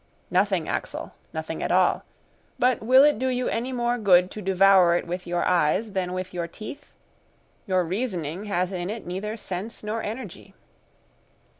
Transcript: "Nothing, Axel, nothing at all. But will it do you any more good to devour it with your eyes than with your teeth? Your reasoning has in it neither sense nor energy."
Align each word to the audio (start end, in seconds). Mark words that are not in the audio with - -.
"Nothing, 0.31 0.67
Axel, 0.67 1.13
nothing 1.31 1.61
at 1.61 1.69
all. 1.71 2.03
But 2.57 2.81
will 2.81 3.03
it 3.03 3.19
do 3.19 3.27
you 3.27 3.49
any 3.49 3.71
more 3.71 3.99
good 3.99 4.31
to 4.31 4.41
devour 4.41 4.95
it 4.95 5.05
with 5.05 5.27
your 5.27 5.45
eyes 5.45 5.91
than 5.91 6.13
with 6.13 6.33
your 6.33 6.47
teeth? 6.47 6.95
Your 7.67 7.83
reasoning 7.83 8.45
has 8.45 8.71
in 8.71 8.89
it 8.89 9.05
neither 9.05 9.37
sense 9.37 9.83
nor 9.83 10.01
energy." 10.01 10.55